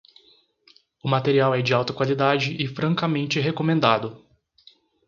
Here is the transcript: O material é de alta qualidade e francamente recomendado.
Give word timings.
O 1.03 1.07
material 1.07 1.53
é 1.53 1.61
de 1.61 1.75
alta 1.75 1.93
qualidade 1.93 2.55
e 2.59 2.65
francamente 2.67 3.39
recomendado. 3.39 4.25